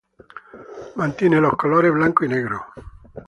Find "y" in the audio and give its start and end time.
2.25-2.29